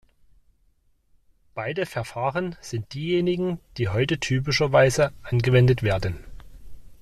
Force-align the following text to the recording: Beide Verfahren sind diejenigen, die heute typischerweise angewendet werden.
Beide 1.53 1.85
Verfahren 1.85 2.55
sind 2.59 2.91
diejenigen, 2.95 3.59
die 3.77 3.89
heute 3.89 4.19
typischerweise 4.19 5.11
angewendet 5.21 5.83
werden. 5.83 6.23